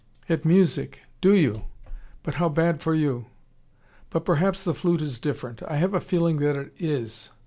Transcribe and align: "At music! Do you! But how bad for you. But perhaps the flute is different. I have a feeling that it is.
"At 0.27 0.45
music! 0.45 1.01
Do 1.21 1.35
you! 1.35 1.65
But 2.23 2.33
how 2.41 2.49
bad 2.49 2.81
for 2.81 2.95
you. 2.95 3.27
But 4.09 4.25
perhaps 4.25 4.63
the 4.63 4.73
flute 4.73 5.03
is 5.03 5.19
different. 5.19 5.61
I 5.61 5.75
have 5.77 5.93
a 5.93 6.01
feeling 6.01 6.37
that 6.37 6.55
it 6.55 6.73
is. 6.79 7.29